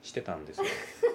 [0.01, 0.65] してたんですよ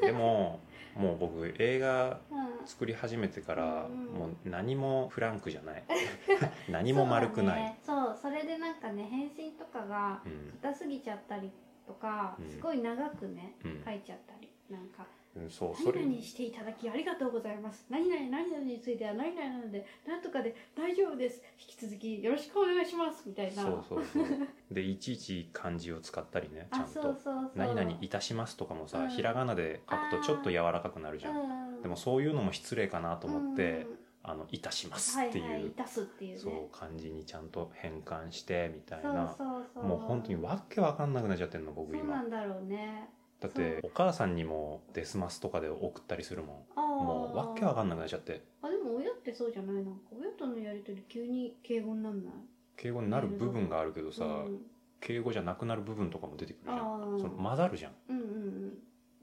[0.01, 0.61] でも
[0.97, 5.85] もう僕映画うん作り始めてから、もう何もフランクじゃない。
[6.69, 7.79] 何も丸くない。
[7.83, 10.51] そう,、ね、そうそれでなんかね返信とかがうん。
[10.63, 11.51] 硬すぎちゃったり
[11.87, 12.51] とか、うん。
[12.51, 13.83] すごい長くねうん。
[13.85, 15.07] 書いちゃったりなんか。
[15.37, 17.87] うん、そう何々していただきありがとうございます。
[17.89, 21.43] 何々何々については何々なのでなんとかで大丈夫です。
[21.61, 23.23] 引き続きよろしくお願いします。
[23.27, 23.63] みたいな。
[23.63, 24.25] そうそうそう。
[24.73, 29.11] でいちいち漢字を使ったりねちゃんあそうとそうそう「何々いたします」とかもさ、うん。
[29.11, 31.35] ひらがなで書くとちょっと柔らかくなるじゃん、
[31.83, 33.99] でもそういうのも失礼かなと思ってうん
[34.31, 36.39] 「あのいたします」はいっていう、はいいたすっていうね。
[36.39, 39.37] そう漢字にちゃんと変換してみたいな。
[39.75, 43.11] もう本当にわけわかんなくなっちゃってんの僕そうな今んだろうね。
[43.41, 46.57] だってお母さんにもデスマスとかで送ったりするもん。
[46.75, 48.43] あもうわけわかんなくなっちゃって。
[48.63, 50.01] あでも親ってそうじゃないなんか。
[50.13, 52.35] 親とのやりとり急に敬語になんない？
[52.77, 54.63] 敬語になる部分があるけどさ、うん、
[55.01, 57.19] 敬語じゃなくなる部分とかも出てくるじゃん。
[57.21, 57.93] その混ざるじゃん。
[58.09, 58.25] うんうん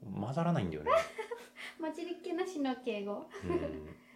[0.04, 0.20] うん。
[0.20, 0.90] 混ざらないんだよね、
[1.80, 3.26] 混じりっけなしの敬語。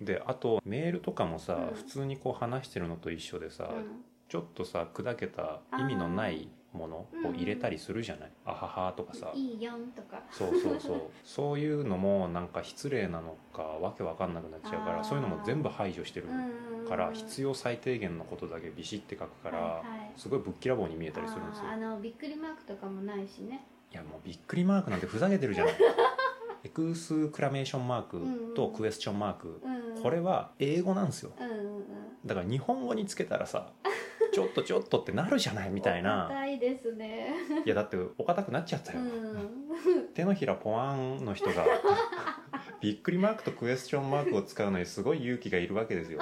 [0.00, 1.74] うん、であとメールとかもさ、うん。
[1.74, 4.04] 普通にこう話してるのと一緒でさ、うん。
[4.28, 9.32] ちょっとさ砕けた意味のないものを入れたりするじゃない、あははとかさ。
[9.34, 10.22] いいよんとか。
[10.30, 11.00] そうそうそう。
[11.24, 20.12] そういうのもなんか失礼なのかわけわかんなくなっちゃうからそういうのも全部排除してるうんから必要最低限のことだけビシって書くから、はいはい。
[20.16, 21.64] すごいぶっきらぼうに見えたりするんですよ。
[21.68, 23.66] あのびっくりマークとかもないしね。
[23.92, 25.74] いやもうびっくりマークなんてふざけてるじゃない
[26.64, 31.32] エクスクラメーションマークとクエスチョンマーク、うんこれは英語なんですよ。
[31.38, 31.84] うんうんうん。
[32.24, 33.70] だから日本語につけたらさ
[34.32, 37.34] ちょっとちょっとってなるじゃないみたいおな堅いですね。
[37.66, 40.08] いやだってお堅くなっちゃったうよ、ん。
[40.14, 41.66] 手のひらポワンの人が
[42.80, 46.20] びっくりマークとクエスチョンマークを使うのにすごい勇気がいるわけですよ。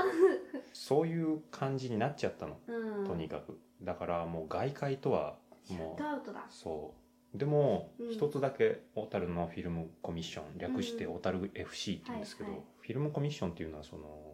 [0.72, 2.58] そういう感じになっちゃったの。
[2.66, 3.06] うん。
[3.06, 3.58] とにかく。
[3.82, 5.36] だからもう外界とは
[5.70, 6.40] もトアウトだ。
[6.40, 8.12] うそうでもうん。
[8.12, 14.28] 一つだけ小樽のフィルムコミッション略して小樽 FC って言うんですけど、フィルムコミッションっていうのはその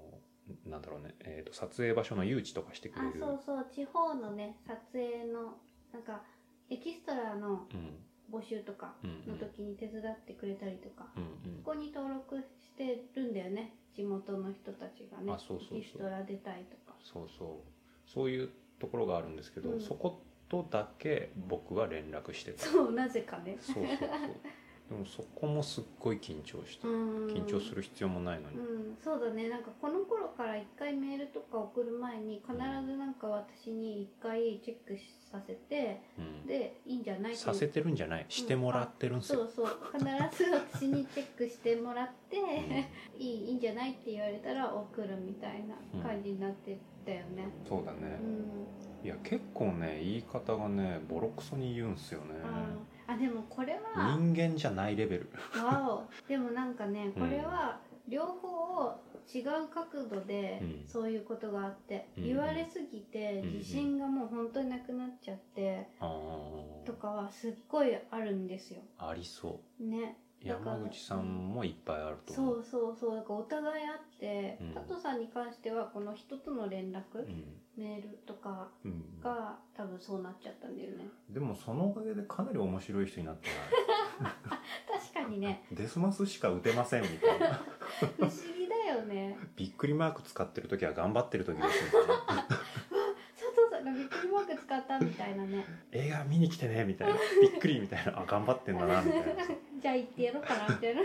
[0.67, 3.25] なんだろうね、えー、と撮影場所の誘致とかしてくれる。
[3.25, 5.55] あそうそう地方のね撮影の
[5.93, 6.23] なんか
[6.71, 7.99] エキストラのうん。
[8.33, 9.39] 募集とかうんうん。
[9.39, 11.63] の時に手伝ってくれたりとか、うん。
[11.63, 15.79] ここに登録してるんだよね地元の人たちがねあそうそうそう。
[15.79, 16.97] エキストラ出たいとか。
[17.03, 18.11] そうそう。
[18.11, 18.49] そういう
[18.81, 19.81] ところがあるんですけど、うん。
[19.81, 20.23] そこ
[20.63, 22.65] とだけ僕は連絡してた。
[22.65, 23.57] そうなぜかね。
[23.61, 24.09] そうそうそう
[24.89, 26.87] でもそこもすっごい緊張した。
[26.87, 29.49] 緊緊張する必要もないのに、うん、そうだね。
[29.49, 34.99] なんかこの頃から一回メールとか送る前に必ずなんか私に一回チェック
[35.31, 36.47] させてうん。
[36.47, 38.27] でいいんじゃないさせてるんじゃない。
[38.29, 39.79] してもらってるんですよ、そうそう。
[39.99, 40.05] 必
[40.45, 42.37] ず私にチェックしてもらって、
[43.19, 47.49] いいいいんじゃないって言われたら送るみたいな感じになってたよね。
[47.67, 48.19] そうだね。
[48.23, 52.35] う、ん、いや結構ね言い方がねボロクソに言うんすよね
[53.07, 55.31] ああでもこれは人間じゃないレベル。
[55.65, 56.29] わお。
[56.29, 59.01] でもなんかねこれは両方を
[59.33, 60.85] 違う角度でうん。
[60.87, 66.05] そういうことがあって、うん言われすぎてうん自信がもう本当になくなっちゃって、あ
[66.85, 68.81] とかはすっごいあるんですよ。
[68.99, 69.85] あありそう。
[69.85, 72.59] ね山口さんもいっぱいあるとそ思う。
[72.61, 74.73] うそうそうだからお互いあって、うん。
[74.75, 77.45] 佐藤さんに関してはこの人との連絡、うん。
[77.77, 79.21] メールとかうん。
[79.23, 81.05] が多分そうなっちゃったんだよね。
[81.31, 83.49] でもそのおかげでかなり面白い人になって
[84.21, 84.33] ない？
[85.15, 85.65] 確かにね。
[85.73, 87.55] デスマスしか打てませんみたいな。
[88.19, 89.39] 不思議だよね。
[89.57, 92.15] びっくりマーク使ってる時は頑張ってる時ですみたいな
[92.49, 94.09] 佐藤さんがびっ
[94.83, 95.65] くりマーク使ったみたいなね。
[95.93, 97.15] 映画見に来てねみたいな。
[97.41, 98.19] びっくりみたいな。
[98.19, 99.27] あ頑張ってんだなみたいな。
[99.81, 101.03] じゃあ行ってやろうかなみたいな。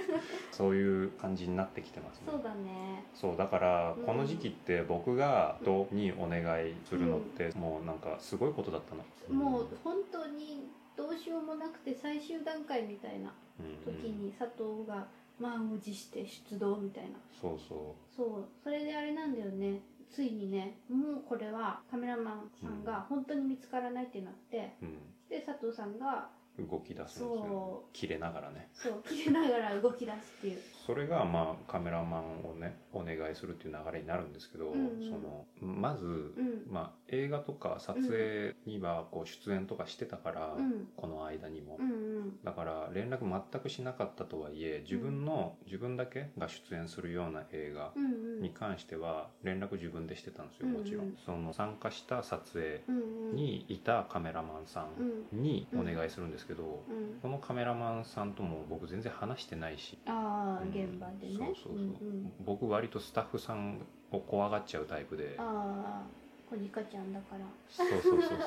[0.51, 2.23] そういう感じになってきてますね。
[2.31, 3.03] そうだね。
[3.13, 4.05] そうだからうん。
[4.05, 15.07] この時期って僕が人にお願いするのってもうなんかすごいことだったの、もう本当にどうしようもなくて最終段階みたいなうん時に佐藤が
[15.39, 17.09] 満を持して出動みたいな。
[17.39, 18.45] そうそそう。
[18.63, 24.85] それであれなんだよねついにねもうこれはカメラマンさんが本当に見つからないってなってう、
[25.29, 28.69] で佐藤さんがうん、動き出すんですよそ切れながらね。
[28.73, 30.59] そう切れながら動き出すっていう
[30.89, 35.03] それがまあカメラマンをねお願いするっていう流れになるんですけど、うんうん。
[35.03, 36.33] そのまず、うん。
[36.67, 40.87] まあ、映画とか撮影にはこう出演とかしてたから、うん。
[40.97, 42.43] この間にも、うんうん。
[42.43, 48.07] だから連絡全くしなかったとはいえ自分の、自分だけが出演するような映画うんう
[48.39, 48.41] ん。
[48.41, 53.35] に関しては連絡自分でしてたんですようんもちろん、うんその参加した撮影うんうん。
[53.35, 55.39] にいたカメラマンさうん。
[55.39, 55.43] ん。
[55.43, 57.19] にお願いするんですけど、うん。
[57.21, 59.99] このカメラマンさんとも僕全然話してないし。
[60.07, 61.37] ああうん現場でね。
[61.37, 62.33] そうそうそう、んん。
[62.45, 65.35] 僕割とスタッフさんを怖がっちゃうタイプで。
[65.37, 66.07] ああ
[66.49, 67.45] 小鹿ちゃんだから。
[67.69, 68.39] そうそうそうそう。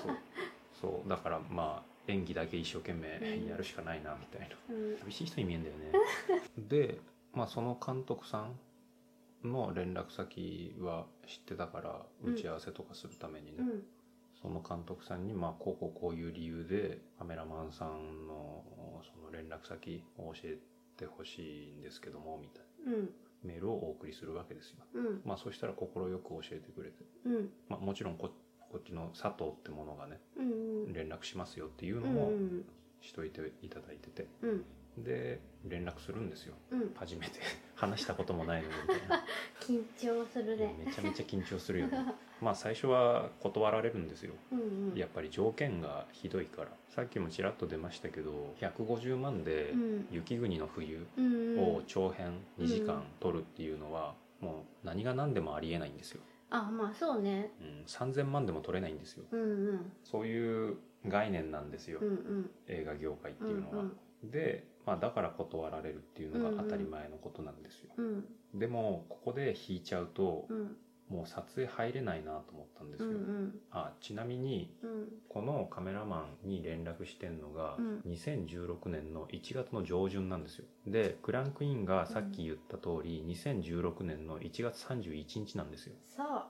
[0.81, 3.49] そうだからまあ演技だけ一生懸命うん。
[3.49, 4.57] やるしかないなみたいな。
[4.71, 4.99] うん。
[4.99, 5.93] 寂しい人に見えんだよね。
[6.59, 6.99] で、
[7.33, 8.59] まあ、その監督さん
[9.49, 12.35] の連絡先は知ってたからうん。
[12.35, 13.87] 打ち合わせとかするためにね、うん。
[14.41, 18.65] その監督さんにまあこうこうこういう理由でカメラマンさんの
[19.05, 20.59] その連絡先を教え
[21.03, 21.39] てほし
[21.71, 23.05] いんですけどもみたいうん。
[23.07, 23.09] な
[23.43, 24.77] メールをお送りするわけですよ。
[24.95, 25.21] うん。
[25.25, 27.51] まあそしたら快く教えてくれて、うん。
[27.69, 28.31] まあ、もちろんこ
[28.71, 30.93] こっちの佐藤ってものがねうんうん。
[30.93, 32.65] 連絡しますよっていううんのもうん。
[33.01, 34.27] しといていただいてて。
[34.43, 34.65] うん
[34.99, 36.55] で連絡するんですよ。
[36.71, 36.93] うん。
[36.95, 37.41] 初めて。
[37.75, 38.75] 話したこともないのに。
[38.83, 39.25] みたいな
[39.61, 40.75] 緊張するね。
[40.85, 41.99] めちゃめちゃ緊張するよね。
[42.41, 44.35] まあ最初は断られるんですよ。
[44.53, 44.61] うん
[44.93, 44.97] うん。
[44.97, 46.71] やっぱり条件がひどいから。
[46.89, 50.09] さっきもちらっと出ましたけど150万でうん。
[50.11, 51.59] 雪国の冬うんうん。
[51.77, 57.53] を長編2時間撮るっていうのはもう何が何でもありえないんですよ、あまあそうね。
[57.61, 59.25] うん、3000万でも撮れないんですよ。
[59.31, 59.93] うんうん。
[60.03, 60.77] そういう
[61.07, 62.51] 概念なんですよ、うんうん。
[62.67, 63.85] 映画業界ってうんいうのは、
[64.25, 68.25] で、まあ、だから断られるっていうのが当たり前のことなんですよ、うん。
[68.55, 70.77] でもここで引いちゃうとうん。
[71.09, 73.61] もう撮影入れないなと思ったんですよ、うんうん。
[73.71, 75.09] あちなみにうん。
[75.29, 78.01] このカメラマンに連絡してんのがうん。
[78.07, 80.65] 2016年の1月の上旬なんですよ。
[80.87, 85.95] でクランクインがさっき言った通り2016年の1月31日なんですよ。
[86.17, 86.47] そう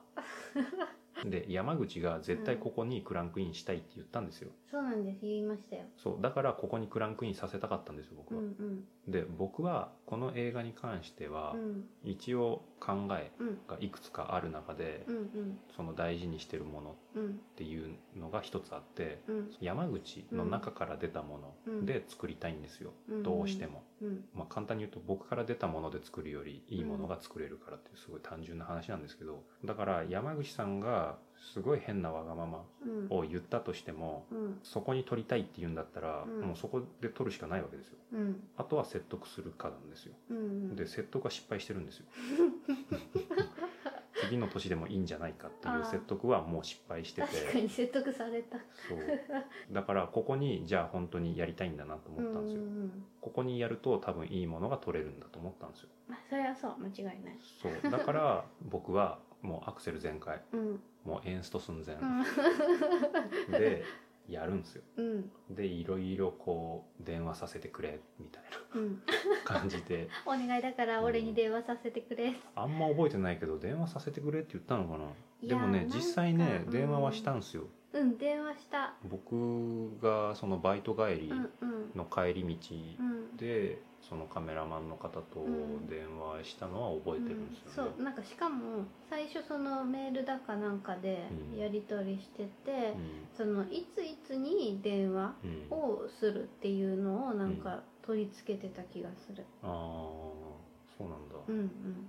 [1.29, 4.51] で山口が絶対ここにクランクインしたいって言ったんですよ。
[4.69, 5.19] そうなんです。
[5.21, 5.83] 言いましたよ。
[5.97, 6.21] そう。
[6.21, 9.11] だからここにクランクインさせたかったんですよ僕は、うんうん。
[9.11, 11.85] で僕はこの映画に関してはうん。
[12.03, 13.57] 一応考えうん。
[13.67, 15.59] がいくつかある中でうんうん。
[15.75, 19.51] その大事にしてるものっうんていうのが一つあってうん。
[19.61, 23.23] 山口の中から出たもので作りたいんですよ、うん。
[23.23, 24.25] どうしても、うん。
[24.33, 31.17] まあ、簡単に言うと僕から出たもので作るよりいいものが作れるからっていうすごい単純な話なんですけどだから山口さんが
[31.53, 33.07] すごい変なわがままうん。
[33.09, 34.59] を言ったとしてもうん。
[34.63, 36.41] そこに撮りたいって言うんだったら、うん。
[36.41, 37.97] もうそこで撮るしかないわけですよ。
[38.13, 38.43] うん。
[38.57, 40.13] あとは説得するかなんですよ。
[40.29, 40.75] うん。
[40.75, 42.05] で説得は失敗してるんですよ
[44.25, 47.27] 次の年でもいいんじゃないかっていう説得はもう失敗してて。
[47.27, 48.57] 確かに説得された。
[48.57, 48.99] そう。
[49.71, 53.05] だからここにじゃあ本当にやりたいんだなと思ったんですよ、うんうんうん。
[53.21, 55.89] ここにやると多分いいものが取れるんだと思ったんですよ。
[56.07, 57.37] まあそれはそう間違いない。
[57.61, 57.91] そう。
[57.91, 60.41] だから僕はもうアクセル全開。
[60.53, 60.79] うん。
[61.05, 61.95] もうエンスト寸前。
[61.95, 62.23] うん。
[63.51, 63.83] で
[64.27, 64.83] やるんですよ。
[64.97, 65.31] うん。
[65.49, 68.43] でいろいろこう電話させてくれみたい
[68.75, 68.91] うん。
[68.93, 68.99] な
[69.43, 70.07] 感じで。
[70.25, 72.33] お願いだから俺に電話させてくれ。
[72.55, 75.07] あんま覚えてないけど電話させてくれって言ったのかな。
[75.47, 76.71] でもね実際ねうん。
[76.71, 77.63] 電話はしたんですよ。
[77.93, 78.93] うん電話した。
[79.03, 81.91] 僕がそのバイト帰りうんうん。
[81.95, 83.37] の帰り道うん。
[83.37, 85.87] でそのカメラマンの方とうん。
[85.87, 88.03] 電話したのは覚えてるんですよね、そう。
[88.03, 91.59] なんかしかも最初そのメールだかなんかでうん。
[91.59, 92.95] やり取りしてて、
[93.35, 95.49] そのいついつに電話うん。
[95.49, 99.43] うんをするっていうのをなんか取り付けてた気がする。
[99.63, 99.69] ああ
[100.97, 102.07] そうなんだ、うんうん。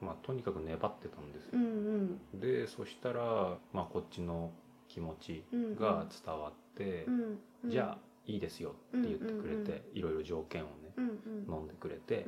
[0.00, 2.40] まあ、とにかく粘ってたんですよ、うんうん。
[2.40, 4.50] でそしたら、まあ、こっちの
[4.88, 5.44] 気持ち
[5.78, 7.70] が伝わって、うんうん。
[7.70, 9.98] じゃあいいですよって言ってくれて、うんうんうん。
[9.98, 10.66] いろいろ条件を
[10.98, 12.24] 飲んでくれて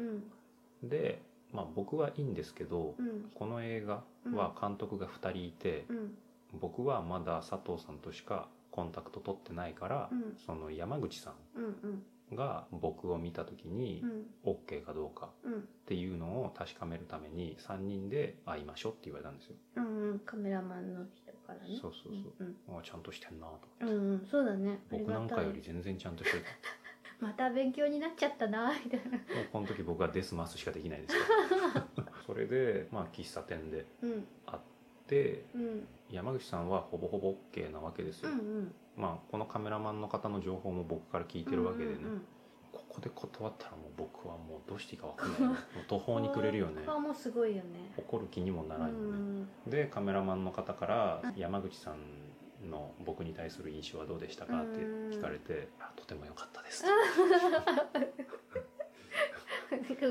[0.83, 0.89] う、ん。
[0.89, 1.21] で、
[1.53, 3.31] まあ、僕はいいんですけど、うん。
[3.35, 4.03] この映画
[4.35, 6.15] は監督が2人いて、うん。
[6.61, 10.37] 僕はまだ佐藤さんとしかコンタクト取ってないから、うん。
[10.45, 11.73] その山口さうんうん。
[11.73, 12.03] ん
[12.37, 14.03] が僕を見た時に
[14.45, 14.53] うん。
[14.53, 15.53] OK かどうかうん。
[15.55, 15.57] っ
[15.87, 19.55] ていうのを確かめるために3人で会いましょうって言われたんですよ。
[19.77, 20.19] うんうん。
[20.21, 21.79] カメラマンの人からね。
[21.81, 22.45] そうそうそう。
[22.69, 24.27] うんあちゃんとしてんなとうんうんうん。
[24.27, 24.81] そうだね。
[24.91, 26.45] 僕なんかより全然ちゃんとしてる
[27.21, 29.19] また勉強になっちゃったな みたいな。
[29.53, 31.23] この時僕はデスマスしかできないですよ。
[32.27, 34.27] それでまあ喫茶店でうん。
[34.47, 34.61] 会っ
[35.07, 35.89] てうん。
[36.11, 38.75] 山口さんはほぼほぼ OK なわけですよ、うんうん。
[38.97, 42.27] まあこのカメラマンの方の情報も僕から聞いてるわけでね、うんうんうん。
[42.73, 45.57] ここで断ったらもう僕はもうどうしていいか分かんない もう
[45.89, 46.81] 途方に暮れるよね。
[46.81, 47.93] ここはもうすごいよね。
[47.97, 49.49] 怒る気にもならんよね、うん。
[49.71, 51.35] でカメラマンの方からうん。
[51.37, 51.97] 山口さん
[52.65, 54.63] の僕に対する印象はどうでしたか？
[54.63, 56.85] って聞かれて「あとても良かったです」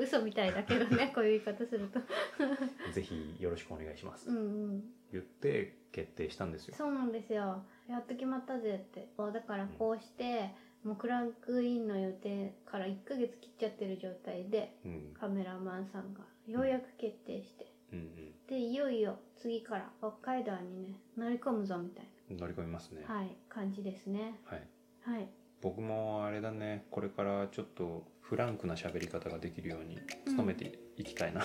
[0.01, 1.99] 嘘みたいだけどね こういう言い方すると。
[2.91, 4.39] ぜひよろしくお願いします」うんう
[4.75, 4.83] ん。
[5.11, 6.75] 言って決定したんですよ。
[6.75, 7.63] そうなんですよ。
[7.87, 9.07] やっと決まったぜって。
[9.17, 10.49] だからこうして
[10.83, 15.13] もうクランクインの予定から1ヶ月切っちゃってる状態でうん。
[15.13, 17.71] カメラマンさんがようやく決定して。
[17.91, 18.33] うん。
[18.47, 23.01] でいよいよ次から北海道にね乗り込むぞみたいうん乗り込みますね。
[23.07, 24.39] なはい感じですね。
[24.45, 24.61] はい。
[25.05, 25.27] はい。
[25.61, 26.85] 僕もあれだね。
[26.91, 29.97] これからちょっとフランクな喋り方ができるように
[30.35, 31.41] 努めていきたいな、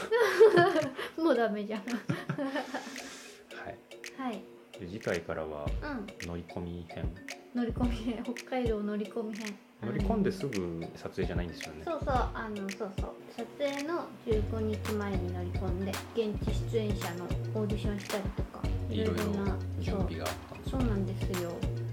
[1.22, 1.82] もうダメじゃん。
[1.86, 3.78] はい。
[4.16, 4.42] はい。
[4.78, 6.28] で次回からはうん。
[6.28, 7.10] 乗り込み編。
[7.54, 8.24] 乗り込み編。
[8.24, 9.54] 北海道乗り込み編。
[9.82, 11.82] 乗り込んですぐ撮影じゃないんですよね。
[11.84, 13.14] そうそうあのそうそう。
[13.36, 17.24] 撮影の15日前に乗り込んで現地出演者の
[17.54, 21.50] オーディションしたりとかいろいろな準備があったそうなんですよ。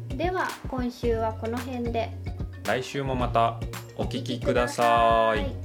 [0.10, 2.12] では今週はこの辺で。
[2.66, 3.60] 来週もまた
[3.96, 5.65] お聞きください